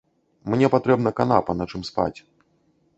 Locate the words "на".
1.63-1.71